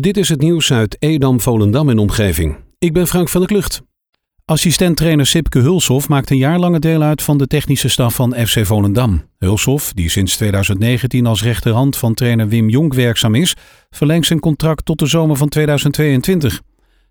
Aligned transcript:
Dit 0.00 0.16
is 0.16 0.28
het 0.28 0.40
nieuws 0.40 0.72
uit 0.72 0.96
Edam, 0.98 1.40
Volendam 1.40 1.88
en 1.88 1.98
omgeving. 1.98 2.56
Ik 2.78 2.92
ben 2.92 3.06
Frank 3.06 3.28
van 3.28 3.40
der 3.40 3.50
Klucht. 3.50 3.82
Assistent-trainer 4.44 5.26
Sipke 5.26 5.58
Hulshoff 5.58 6.08
maakt 6.08 6.30
een 6.30 6.36
jaar 6.36 6.58
lange 6.58 6.78
deel 6.78 7.02
uit 7.02 7.22
van 7.22 7.38
de 7.38 7.46
technische 7.46 7.88
staf 7.88 8.14
van 8.14 8.34
FC 8.34 8.66
Volendam. 8.66 9.22
Hulshoff, 9.38 9.92
die 9.92 10.08
sinds 10.08 10.36
2019 10.36 11.26
als 11.26 11.42
rechterhand 11.42 11.96
van 11.96 12.14
trainer 12.14 12.48
Wim 12.48 12.68
Jonk 12.68 12.94
werkzaam 12.94 13.34
is, 13.34 13.56
verlengt 13.90 14.26
zijn 14.26 14.40
contract 14.40 14.84
tot 14.84 14.98
de 14.98 15.06
zomer 15.06 15.36
van 15.36 15.48
2022. 15.48 16.60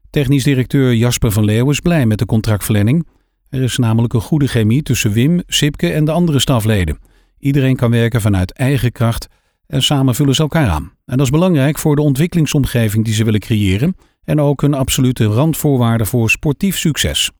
Technisch 0.09 0.43
directeur 0.43 0.93
Jasper 0.93 1.31
van 1.31 1.45
Leeuwen 1.45 1.73
is 1.73 1.79
blij 1.79 2.05
met 2.05 2.19
de 2.19 2.25
contractverlenging. 2.25 3.07
Er 3.49 3.61
is 3.61 3.77
namelijk 3.77 4.13
een 4.13 4.21
goede 4.21 4.47
chemie 4.47 4.83
tussen 4.83 5.11
Wim, 5.11 5.41
Sipke 5.47 5.91
en 5.91 6.05
de 6.05 6.11
andere 6.11 6.39
stafleden. 6.39 6.99
Iedereen 7.39 7.75
kan 7.75 7.91
werken 7.91 8.21
vanuit 8.21 8.53
eigen 8.53 8.91
kracht 8.91 9.27
en 9.71 9.81
samen 9.81 10.15
vullen 10.15 10.35
ze 10.35 10.41
elkaar 10.41 10.69
aan. 10.69 10.91
En 11.05 11.17
dat 11.17 11.25
is 11.25 11.31
belangrijk 11.31 11.77
voor 11.77 11.95
de 11.95 12.01
ontwikkelingsomgeving 12.01 13.05
die 13.05 13.13
ze 13.13 13.23
willen 13.23 13.39
creëren 13.39 13.95
en 14.23 14.41
ook 14.41 14.61
een 14.61 14.73
absolute 14.73 15.25
randvoorwaarde 15.25 16.05
voor 16.05 16.29
sportief 16.29 16.77
succes. 16.77 17.31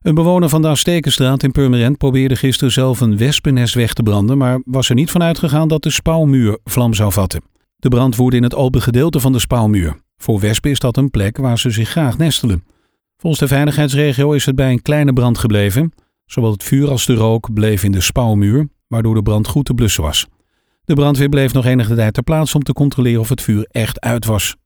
Een 0.00 0.14
bewoner 0.14 0.48
van 0.48 0.62
de 0.62 0.68
Aztekenstraat 0.68 1.42
in 1.42 1.50
Purmerend 1.50 1.98
probeerde 1.98 2.36
gisteren 2.36 2.72
zelf 2.72 3.00
een 3.00 3.16
wespennest 3.16 3.74
weg 3.74 3.92
te 3.92 4.02
branden, 4.02 4.38
maar 4.38 4.60
was 4.64 4.88
er 4.88 4.94
niet 4.94 5.10
van 5.10 5.22
uitgegaan 5.22 5.68
dat 5.68 5.82
de 5.82 5.90
spouwmuur 5.90 6.58
vlam 6.64 6.94
zou 6.94 7.12
vatten. 7.12 7.42
De 7.76 7.88
brand 7.88 8.16
woedde 8.16 8.36
in 8.36 8.42
het 8.42 8.54
open 8.54 8.82
gedeelte 8.82 9.20
van 9.20 9.32
de 9.32 9.38
spouwmuur. 9.38 10.00
Voor 10.16 10.40
wespen 10.40 10.70
is 10.70 10.78
dat 10.78 10.96
een 10.96 11.10
plek 11.10 11.36
waar 11.36 11.58
ze 11.58 11.70
zich 11.70 11.88
graag 11.88 12.18
nestelen. 12.18 12.64
Volgens 13.16 13.42
de 13.42 13.48
veiligheidsregio 13.48 14.32
is 14.32 14.46
het 14.46 14.56
bij 14.56 14.70
een 14.70 14.82
kleine 14.82 15.12
brand 15.12 15.38
gebleven. 15.38 15.92
Zowel 16.26 16.52
het 16.52 16.64
vuur 16.64 16.90
als 16.90 17.06
de 17.06 17.14
rook 17.14 17.52
bleef 17.52 17.84
in 17.84 17.92
de 17.92 18.00
spouwmuur, 18.00 18.68
waardoor 18.86 19.14
de 19.14 19.22
brand 19.22 19.46
goed 19.46 19.64
te 19.64 19.74
blussen 19.74 20.02
was. 20.02 20.26
De 20.90 20.96
brandweer 20.96 21.28
bleef 21.28 21.52
nog 21.52 21.64
enige 21.64 21.94
tijd 21.94 22.14
ter 22.14 22.22
plaatse 22.22 22.56
om 22.56 22.62
te 22.62 22.72
controleren 22.72 23.20
of 23.20 23.28
het 23.28 23.42
vuur 23.42 23.66
echt 23.70 24.00
uit 24.00 24.24
was. 24.24 24.56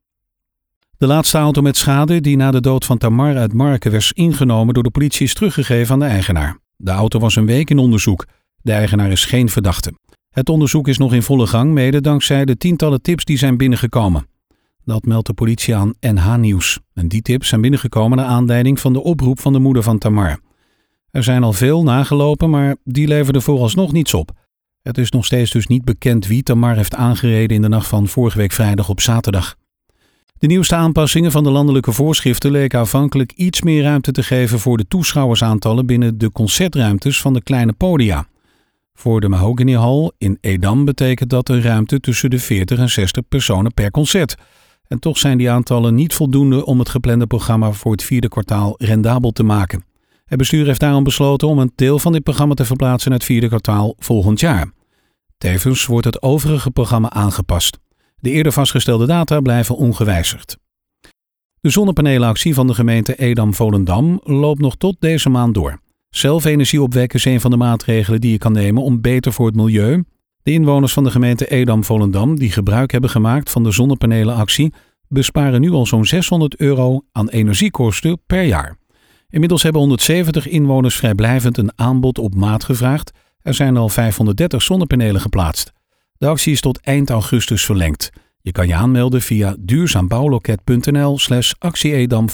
De 0.99 1.07
laatste 1.07 1.39
auto 1.39 1.63
met 1.63 1.77
schade 1.77 2.21
die 2.21 2.37
na 2.37 2.51
de 2.51 2.61
dood 2.61 2.85
van 2.85 2.99
Tamar 2.99 3.37
uit 3.37 3.53
Marken 3.53 3.91
werd 3.91 4.11
ingenomen 4.15 4.75
door 4.75 4.83
de 4.83 4.91
politie 4.91 5.27
is 5.27 5.35
teruggegeven 5.35 5.93
aan 5.93 5.99
de 5.99 6.05
eigenaar. 6.05 6.59
De 6.77 6.91
auto 6.91 7.19
was 7.19 7.37
een 7.37 7.47
week 7.47 7.71
in 7.71 7.79
onderzoek. 7.79 8.27
De 8.63 8.73
eigenaar 8.73 9.11
is 9.11 9.25
geen 9.25 9.49
verdachte. 9.49 9.93
Het 10.31 10.49
onderzoek 10.49 10.89
is 10.89 10.99
nog 10.99 11.13
in 11.13 11.23
volle 11.23 11.47
gang, 11.47 11.73
mede 11.73 12.01
dankzij 12.01 12.45
de 12.45 12.57
tientallen 12.57 13.03
tips 13.03 13.25
die 13.25 13.39
zijn 13.39 13.57
binnengekomen. 13.57 14.27
Dat 14.85 15.05
meldt 15.05 15.27
de 15.27 15.35
politie 15.35 15.77
aan 15.77 15.95
NH 16.01 16.37
Nieuws. 16.37 16.79
En 16.95 17.09
die 17.09 17.23
tips 17.23 17.49
zijn 17.49 17.61
binnengekomen 17.61 18.19
naar 18.19 18.27
aanleiding 18.27 18.81
van 18.81 18.93
de 18.93 19.03
oproep 19.03 19.41
van 19.41 19.53
de 19.53 19.59
moeder 19.59 19.83
van 19.83 19.99
Tamar. 19.99 20.39
Er 21.11 21.23
zijn 21.23 21.43
al 21.43 21.53
veel 21.53 21.83
nagelopen, 21.83 22.51
maar 22.51 22.77
die 22.85 23.09
leverden 23.09 23.43
vooralsnog 23.43 23.93
niets 23.93 24.15
op. 24.15 24.43
Het 24.85 24.99
is 24.99 25.11
nog 25.11 25.25
steeds 25.25 25.51
dus 25.51 25.67
niet 25.67 25.85
bekend 25.85 26.27
wie 26.27 26.43
Tamar 26.43 26.77
heeft 26.77 26.95
aangereden 26.95 27.57
in 27.57 27.63
de 27.63 27.69
nacht 27.69 27.87
van 27.87 28.09
vorige 28.09 28.39
week 28.39 28.53
vrijdag 28.53 28.89
op 28.89 29.01
zaterdag. 29.01 29.57
De 30.39 30.47
nieuwste 30.47 30.75
aanpassingen 30.75 31.31
van 31.31 31.45
de 31.45 31.51
landelijke 31.51 31.93
voorschriften 31.93 32.51
leken 32.51 32.79
aanvankelijk 32.79 33.33
iets 33.33 33.63
meer 33.63 33.83
ruimte 33.83 34.13
te 34.13 34.23
geven 34.23 34.59
voor 34.59 34.77
de 34.77 34.89
toeschouwersaantallen 34.89 35.87
binnen 35.87 36.19
de 36.19 36.33
concertruimtes 36.33 37.21
van 37.21 37.33
de 37.33 37.43
kleine 37.43 37.73
podia. 37.73 38.27
Voor 38.95 39.21
de 39.21 39.29
Mahogany 39.29 39.77
Hall 39.77 40.11
in 40.19 40.39
Edam 40.41 40.85
betekent 40.85 41.31
dat 41.31 41.49
een 41.49 41.63
ruimte 41.63 42.01
tussen 42.01 42.31
de 42.31 42.39
40 42.39 42.79
en 42.79 42.91
60 42.91 43.29
personen 43.29 43.75
per 43.75 43.91
concert. 43.91 44.35
En 44.89 44.99
toch 44.99 45.19
zijn 45.19 45.39
die 45.39 45.51
aantallen 45.51 45.95
niet 45.95 46.15
voldoende 46.15 46.67
om 46.67 46.79
het 46.79 46.89
geplande 46.89 47.27
programma 47.27 47.73
voor 47.73 47.93
het 47.93 48.03
vierde 48.03 48.29
kwartaal 48.29 48.75
rendabel 48.79 49.31
te 49.31 49.43
maken. 49.43 49.85
Het 50.25 50.39
bestuur 50.39 50.67
heeft 50.67 50.81
daarom 50.81 51.05
besloten 51.05 51.49
om 51.49 51.59
een 51.59 51.73
deel 51.75 51.99
van 51.99 52.13
dit 52.13 52.23
programma 52.23 52.55
te 52.55 52.65
verplaatsen 52.65 53.11
naar 53.11 53.19
het 53.19 53.29
vierde 53.29 53.49
kwartaal 53.49 53.95
volgend 53.99 54.41
jaar. 54.41 54.73
Tevens 55.39 55.87
wordt 55.87 56.07
het 56.07 56.23
overige 56.23 56.71
programma 56.71 57.11
aangepast. 57.11 57.79
De 58.17 58.31
eerder 58.31 58.53
vastgestelde 58.53 59.07
data 59.07 59.41
blijven 59.41 59.77
ongewijzigd. 59.77 60.59
De 61.61 61.71
zonnepanelenactie 61.71 62.55
van 62.55 62.67
de 62.67 62.75
gemeente 62.75 63.17
Edam-Volendam 63.17 64.21
loopt 64.23 64.61
nog 64.61 64.77
tot 64.77 64.97
deze 64.99 65.29
maand 65.29 65.55
door. 65.55 65.81
Zelfenergie 66.11 66.83
opwekken 66.83 67.19
is 67.19 67.25
een 67.25 67.41
van 67.41 67.51
de 67.51 67.57
maatregelen 67.57 68.21
die 68.21 68.31
je 68.31 68.39
kan 68.39 68.53
nemen 68.53 68.83
om 68.83 69.01
beter 69.01 69.33
voor 69.33 69.47
het 69.47 69.57
milieu. 69.57 70.05
De 70.43 70.53
inwoners 70.53 70.93
van 70.93 71.05
de 71.05 71.11
gemeente 71.11 71.47
Edam-Volendam 71.47 72.39
die 72.39 72.51
gebruik 72.51 72.93
hebben 72.93 73.11
gemaakt 73.11 73.51
van 73.51 73.63
de 73.63 73.71
zonnepanelenactie 73.71 74.73
besparen 75.09 75.61
nu 75.61 75.71
al 75.71 75.87
zo'n 75.87 76.05
600 76.05 76.57
euro 76.57 77.05
aan 77.13 77.29
energiekosten 77.29 78.21
per 78.27 78.43
jaar. 78.43 78.77
Inmiddels 79.35 79.63
hebben 79.63 79.81
170 79.81 80.49
inwoners 80.49 80.97
vrijblijvend 80.97 81.59
een 81.59 81.73
aanbod 81.77 82.19
op 82.19 82.35
maat 82.35 82.65
gevraagd. 82.65 83.11
Er 83.41 83.55
zijn 83.55 83.77
al 83.77 83.89
530 83.89 84.63
zonnepanelen 84.63 85.21
geplaatst. 85.21 85.73
De 86.17 86.27
actie 86.27 86.53
is 86.53 86.61
tot 86.61 86.81
eind 86.81 87.11
augustus 87.11 87.65
verlengd. 87.65 88.11
Je 88.41 88.53
kan 88.53 88.67
je 88.67 88.75
aanmelden 88.75 89.23
via 89.23 89.57
duurzaambouwloket.nl 89.59 91.19
slash 91.19 91.53
actieedam 91.59 92.29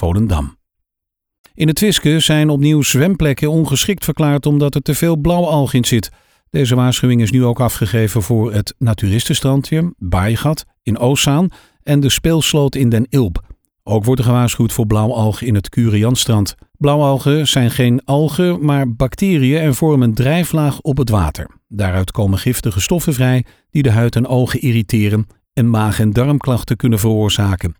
In 1.54 1.66
het 1.66 1.76
Twiske 1.76 2.20
zijn 2.20 2.50
opnieuw 2.50 2.82
zwemplekken 2.82 3.50
ongeschikt 3.50 4.04
verklaard 4.04 4.46
omdat 4.46 4.74
er 4.74 4.82
te 4.82 4.94
veel 4.94 5.16
blauwalg 5.16 5.74
in 5.74 5.84
zit. 5.84 6.10
Deze 6.50 6.74
waarschuwing 6.74 7.20
is 7.20 7.30
nu 7.30 7.44
ook 7.44 7.60
afgegeven 7.60 8.22
voor 8.22 8.52
het 8.52 8.74
Naturistenstrandje, 8.78 9.94
Baaigat 9.98 10.64
in 10.82 10.98
Oostzaan 10.98 11.48
en 11.82 12.00
de 12.00 12.10
speelsloot 12.10 12.74
in 12.74 12.88
Den 12.88 13.06
Ilp. 13.08 13.49
Ook 13.82 14.04
wordt 14.04 14.20
er 14.20 14.26
gewaarschuwd 14.26 14.72
voor 14.72 14.86
blauwalgen 14.86 15.46
in 15.46 15.54
het 15.54 15.68
Curianstrand. 15.68 16.54
Blauwalgen 16.78 17.48
zijn 17.48 17.70
geen 17.70 18.04
algen, 18.04 18.64
maar 18.64 18.92
bacteriën 18.92 19.60
en 19.60 19.74
vormen 19.74 20.08
een 20.08 20.14
drijflaag 20.14 20.80
op 20.80 20.96
het 20.96 21.08
water. 21.08 21.50
Daaruit 21.68 22.10
komen 22.10 22.38
giftige 22.38 22.80
stoffen 22.80 23.14
vrij 23.14 23.44
die 23.70 23.82
de 23.82 23.90
huid 23.90 24.16
en 24.16 24.26
ogen 24.26 24.60
irriteren 24.60 25.26
en 25.52 25.70
maag- 25.70 26.00
en 26.00 26.12
darmklachten 26.12 26.76
kunnen 26.76 26.98
veroorzaken. 26.98 27.74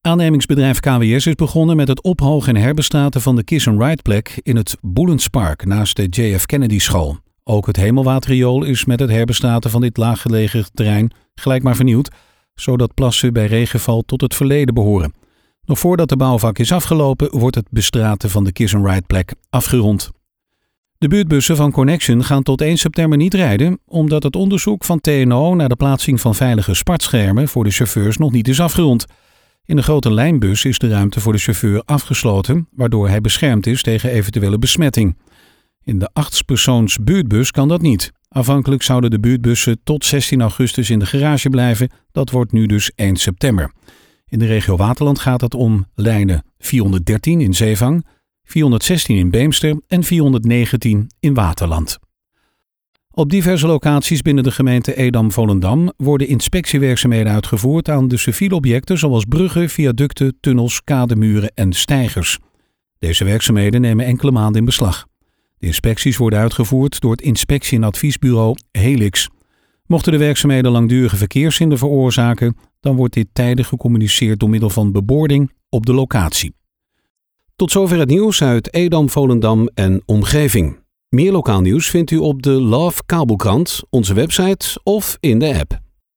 Aannemingsbedrijf 0.00 0.80
KWS 0.80 1.26
is 1.26 1.34
begonnen 1.34 1.76
met 1.76 1.88
het 1.88 2.02
ophogen 2.02 2.56
en 2.56 2.62
herbestraten 2.62 3.20
van 3.20 3.36
de 3.36 3.44
Kiss 3.44 3.68
and 3.68 3.82
Ride 3.82 4.02
plek 4.02 4.40
in 4.42 4.56
het 4.56 4.76
Boelens 4.80 5.28
Park 5.28 5.64
naast 5.64 5.96
de 5.96 6.06
JF 6.10 6.46
Kennedy 6.46 6.78
School. 6.78 7.18
Ook 7.44 7.66
het 7.66 7.76
hemelwaterriool 7.76 8.64
is 8.64 8.84
met 8.84 9.00
het 9.00 9.10
herbestraten 9.10 9.70
van 9.70 9.80
dit 9.80 9.96
laaggelegen 9.96 10.64
terrein 10.74 11.12
gelijk 11.34 11.62
maar 11.62 11.76
vernieuwd, 11.76 12.10
zodat 12.60 12.94
plassen 12.94 13.32
bij 13.32 13.46
regenval 13.46 14.02
tot 14.02 14.20
het 14.20 14.34
verleden 14.34 14.74
behoren. 14.74 15.14
Nog 15.64 15.78
voordat 15.78 16.08
de 16.08 16.16
bouwvak 16.16 16.58
is 16.58 16.72
afgelopen, 16.72 17.38
wordt 17.38 17.56
het 17.56 17.66
bestraten 17.70 18.30
van 18.30 18.44
de 18.44 18.52
Kiss 18.52 18.74
and 18.74 18.86
Ride 18.86 19.06
plek 19.06 19.34
afgerond. 19.50 20.10
De 20.98 21.08
buurtbussen 21.08 21.56
van 21.56 21.70
Connection 21.70 22.24
gaan 22.24 22.42
tot 22.42 22.60
1 22.60 22.76
september 22.76 23.18
niet 23.18 23.34
rijden, 23.34 23.78
omdat 23.86 24.22
het 24.22 24.36
onderzoek 24.36 24.84
van 24.84 25.00
TNO 25.00 25.54
naar 25.54 25.68
de 25.68 25.76
plaatsing 25.76 26.20
van 26.20 26.34
veilige 26.34 26.74
spartschermen 26.74 27.48
voor 27.48 27.64
de 27.64 27.70
chauffeurs 27.70 28.16
nog 28.16 28.32
niet 28.32 28.48
is 28.48 28.60
afgerond. 28.60 29.06
In 29.64 29.76
de 29.76 29.82
grote 29.82 30.12
lijnbus 30.12 30.64
is 30.64 30.78
de 30.78 30.88
ruimte 30.88 31.20
voor 31.20 31.32
de 31.32 31.38
chauffeur 31.38 31.82
afgesloten, 31.84 32.68
waardoor 32.70 33.08
hij 33.08 33.20
beschermd 33.20 33.66
is 33.66 33.82
tegen 33.82 34.10
eventuele 34.10 34.58
besmetting. 34.58 35.16
In 35.82 35.98
de 35.98 36.10
achtpersoons 36.12 36.98
buurtbus 36.98 37.50
kan 37.50 37.68
dat 37.68 37.80
niet. 37.80 38.12
Afhankelijk 38.34 38.82
zouden 38.82 39.10
de 39.10 39.20
buurtbussen 39.20 39.80
tot 39.84 40.04
16 40.04 40.40
augustus 40.40 40.90
in 40.90 40.98
de 40.98 41.06
garage 41.06 41.48
blijven. 41.48 41.90
Dat 42.12 42.30
wordt 42.30 42.52
nu 42.52 42.66
dus 42.66 42.92
1 42.94 43.16
september. 43.16 43.72
In 44.26 44.38
de 44.38 44.46
regio 44.46 44.76
Waterland 44.76 45.18
gaat 45.18 45.40
het 45.40 45.54
om 45.54 45.86
lijnen 45.94 46.44
413 46.58 47.40
in 47.40 47.54
Zeevang, 47.54 48.06
416 48.42 49.16
in 49.16 49.30
Beemster 49.30 49.80
en 49.86 50.04
419 50.04 51.06
in 51.20 51.34
Waterland. 51.34 51.98
Op 53.10 53.30
diverse 53.30 53.66
locaties 53.66 54.22
binnen 54.22 54.44
de 54.44 54.50
gemeente 54.50 54.94
Edam-Volendam 54.94 55.92
worden 55.96 56.28
inspectiewerkzaamheden 56.28 57.32
uitgevoerd 57.32 57.88
aan 57.88 58.08
de 58.08 58.16
civiele 58.16 58.54
objecten 58.54 58.98
zoals 58.98 59.24
bruggen, 59.24 59.68
viaducten, 59.68 60.36
tunnels, 60.40 60.84
kademuren 60.84 61.52
en 61.54 61.72
steigers. 61.72 62.38
Deze 62.98 63.24
werkzaamheden 63.24 63.80
nemen 63.80 64.04
enkele 64.04 64.30
maanden 64.30 64.58
in 64.58 64.64
beslag. 64.64 65.08
De 65.60 65.66
inspecties 65.66 66.16
worden 66.16 66.38
uitgevoerd 66.38 67.00
door 67.00 67.10
het 67.10 67.20
inspectie- 67.20 67.76
en 67.76 67.84
adviesbureau 67.84 68.56
Helix. 68.72 69.28
Mochten 69.86 70.12
de 70.12 70.18
werkzaamheden 70.18 70.70
langdurige 70.70 71.16
verkeershinder 71.16 71.78
veroorzaken, 71.78 72.56
dan 72.80 72.96
wordt 72.96 73.14
dit 73.14 73.26
tijdig 73.32 73.66
gecommuniceerd 73.66 74.40
door 74.40 74.50
middel 74.50 74.70
van 74.70 74.92
beboording 74.92 75.52
op 75.68 75.86
de 75.86 75.94
locatie. 75.94 76.54
Tot 77.56 77.70
zover 77.70 77.98
het 77.98 78.08
nieuws 78.08 78.42
uit 78.42 78.74
Edam, 78.74 79.10
Volendam 79.10 79.68
en 79.74 80.02
omgeving. 80.06 80.78
Meer 81.08 81.32
lokaal 81.32 81.60
nieuws 81.60 81.90
vindt 81.90 82.10
u 82.10 82.16
op 82.16 82.42
de 82.42 82.50
Love 82.50 83.02
Kabelkrant, 83.06 83.82
onze 83.90 84.14
website 84.14 84.80
of 84.82 85.16
in 85.20 85.38
de 85.38 85.58
app. 85.58 85.89